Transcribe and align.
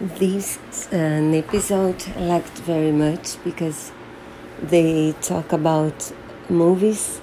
This 0.00 0.60
an 0.92 1.34
episode 1.34 2.04
I 2.14 2.20
liked 2.20 2.56
very 2.58 2.92
much 2.92 3.42
because 3.42 3.90
they 4.62 5.10
talk 5.20 5.52
about 5.52 6.12
movies 6.48 7.20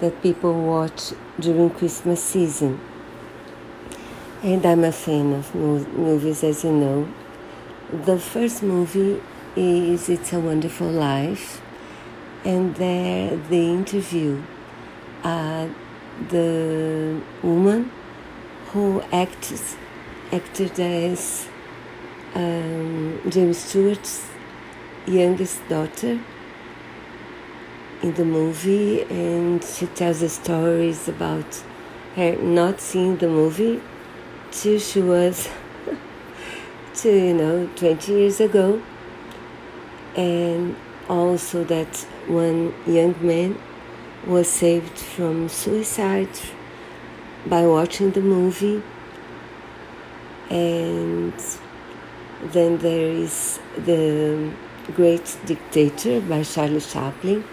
that 0.00 0.22
people 0.22 0.52
watch 0.52 1.14
during 1.40 1.70
Christmas 1.70 2.22
season. 2.22 2.80
And 4.42 4.66
I'm 4.66 4.84
a 4.84 4.92
fan 4.92 5.32
of 5.32 5.54
movies, 5.54 6.44
as 6.44 6.64
you 6.64 6.72
know. 6.72 7.08
The 7.90 8.18
first 8.18 8.62
movie 8.62 9.22
is 9.56 10.10
It's 10.10 10.30
a 10.34 10.38
Wonderful 10.38 10.90
Life, 10.90 11.62
and 12.44 12.76
there 12.76 13.36
they 13.36 13.70
interview 13.70 14.42
uh, 15.24 15.66
the 16.28 17.22
woman 17.42 17.90
who 18.72 19.00
acts, 19.12 19.76
acted 20.30 20.78
as 20.78 21.47
um, 22.34 23.20
James 23.28 23.58
Stewart's 23.58 24.26
youngest 25.06 25.66
daughter 25.68 26.20
in 28.02 28.14
the 28.14 28.24
movie, 28.24 29.02
and 29.02 29.62
she 29.62 29.86
tells 29.86 30.20
the 30.20 30.28
stories 30.28 31.08
about 31.08 31.62
her 32.14 32.36
not 32.36 32.80
seeing 32.80 33.16
the 33.16 33.28
movie 33.28 33.80
till 34.50 34.78
she 34.78 35.00
was, 35.00 35.48
to 36.94 37.08
you 37.10 37.34
know, 37.34 37.68
20 37.76 38.12
years 38.12 38.40
ago, 38.40 38.80
and 40.16 40.76
also 41.08 41.64
that 41.64 41.96
one 42.26 42.74
young 42.86 43.14
man 43.26 43.58
was 44.26 44.48
saved 44.48 44.98
from 44.98 45.48
suicide 45.48 46.28
by 47.46 47.66
watching 47.66 48.10
the 48.10 48.20
movie. 48.20 48.82
And 50.50 51.34
then 52.42 52.78
there 52.78 53.10
is 53.10 53.58
The 53.84 54.52
Great 54.94 55.36
Dictator 55.44 56.20
by 56.20 56.42
Charlie 56.42 56.80
Chaplin. 56.80 57.44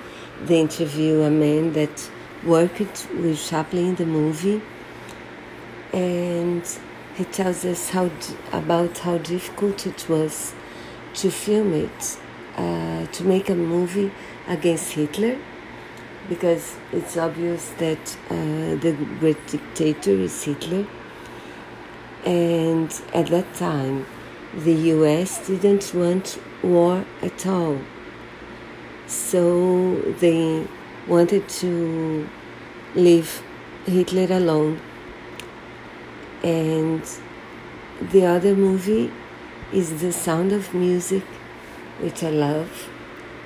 They 0.46 0.60
interview 0.60 1.22
a 1.22 1.30
man 1.30 1.74
that 1.74 2.10
worked 2.44 3.08
with 3.14 3.44
Chaplin 3.50 3.90
in 3.90 3.96
the 3.96 4.06
movie, 4.06 4.62
and 5.94 6.64
he 7.16 7.24
tells 7.26 7.66
us 7.66 7.90
how 7.90 8.10
about 8.52 9.00
how 9.00 9.18
difficult 9.18 9.88
it 9.88 10.08
was 10.08 10.54
to 11.16 11.32
film 11.32 11.74
it, 11.74 12.18
uh, 12.58 13.06
to 13.08 13.24
make 13.24 13.50
a 13.50 13.56
movie 13.56 14.12
against 14.48 14.92
Hitler, 14.92 15.38
because 16.30 16.76
it's 16.92 17.18
obvious 17.18 17.70
that 17.78 18.18
uh, 18.30 18.76
the 18.82 18.96
great 19.20 19.48
dictator 19.48 20.12
is 20.12 20.44
Hitler, 20.44 20.86
and 22.26 23.02
at 23.14 23.28
that 23.28 23.54
time 23.56 24.06
the 24.56 24.74
US 24.96 25.46
didn't 25.48 25.94
want 25.94 26.40
war 26.64 27.04
at 27.22 27.46
all. 27.46 27.78
So 29.06 30.00
they 30.20 30.66
wanted 31.08 31.48
to 31.62 32.28
leave 32.96 33.44
Hitler 33.86 34.34
alone. 34.36 34.80
And 36.42 37.04
the 38.02 38.26
other 38.26 38.56
movie 38.56 39.12
is 39.74 40.02
The 40.02 40.14
Sound 40.14 40.54
of 40.54 40.74
Music, 40.74 41.24
which 42.00 42.24
I 42.24 42.30
love. 42.30 42.90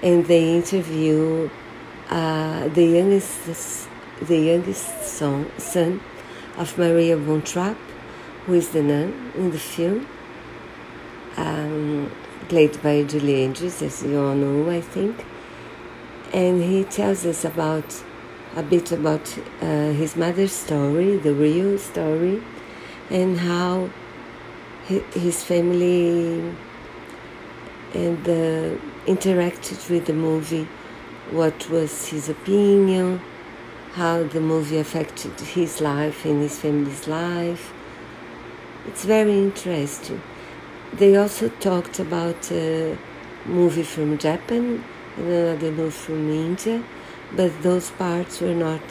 And 0.03 0.25
they 0.25 0.55
interview 0.55 1.49
uh, 2.09 2.67
the 2.67 2.85
youngest, 2.85 3.89
the 4.21 4.37
youngest 4.37 5.03
son, 5.05 5.51
son 5.57 6.01
of 6.57 6.77
Maria 6.77 7.17
von 7.17 7.41
Trapp, 7.41 7.77
who 8.45 8.53
is 8.53 8.69
the 8.69 8.83
nun 8.83 9.31
in 9.35 9.51
the 9.51 9.59
film 9.59 10.05
um, 11.39 12.11
played 12.49 12.81
by 12.83 13.03
Julie 13.03 13.43
Andrews, 13.43 13.81
as 13.81 14.03
you 14.03 14.19
all 14.19 14.35
know, 14.35 14.69
I 14.69 14.81
think. 14.81 15.25
And 16.33 16.61
he 16.61 16.83
tells 16.83 17.25
us 17.25 17.45
about 17.45 18.03
a 18.55 18.63
bit 18.63 18.91
about 18.91 19.37
uh, 19.61 19.91
his 19.91 20.15
mother's 20.15 20.51
story, 20.51 21.17
the 21.17 21.33
real 21.33 21.77
story, 21.77 22.41
and 23.09 23.37
how 23.39 23.89
his 24.87 25.43
family 25.43 26.55
and 27.93 28.27
uh, 28.27 28.77
interacted 29.05 29.89
with 29.89 30.05
the 30.05 30.13
movie. 30.13 30.67
What 31.31 31.69
was 31.69 32.07
his 32.07 32.27
opinion? 32.29 33.21
How 33.93 34.23
the 34.23 34.41
movie 34.41 34.77
affected 34.77 35.39
his 35.39 35.81
life 35.81 36.25
and 36.25 36.41
his 36.41 36.59
family's 36.59 37.07
life. 37.07 37.73
It's 38.87 39.05
very 39.05 39.37
interesting. 39.37 40.21
They 40.93 41.15
also 41.15 41.49
talked 41.49 41.99
about 41.99 42.51
a 42.51 42.97
movie 43.45 43.83
from 43.83 44.17
Japan 44.17 44.83
and 45.17 45.27
another 45.27 45.71
movie 45.71 45.91
from 45.91 46.29
India, 46.29 46.83
but 47.31 47.61
those 47.61 47.91
parts 47.91 48.41
were 48.41 48.55
not 48.55 48.81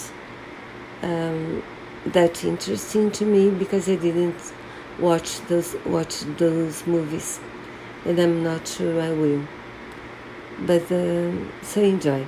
um, 1.02 1.62
that 2.06 2.44
interesting 2.44 3.10
to 3.12 3.24
me 3.24 3.50
because 3.50 3.88
I 3.88 3.96
didn't 3.96 4.40
watch 4.98 5.40
those 5.48 5.76
watch 5.84 6.20
those 6.38 6.86
movies, 6.86 7.40
and 8.04 8.18
I'm 8.18 8.42
not 8.42 8.66
sure 8.66 9.00
I 9.00 9.10
will. 9.10 9.42
But 10.60 10.90
uh, 10.90 11.32
so 11.62 11.80
enjoy. 11.82 12.26